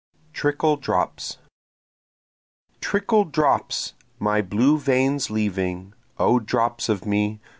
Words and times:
Trickle 0.33 0.77
Drops 0.77 1.37
Trickle 2.79 3.23
drops! 3.23 3.93
my 4.17 4.41
blue 4.41 4.79
veins 4.79 5.29
leaving! 5.29 5.93
O 6.17 6.39
drops 6.39 6.89
of 6.89 7.05
me! 7.05 7.39